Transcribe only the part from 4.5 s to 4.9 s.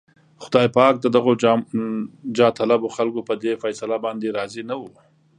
نه و.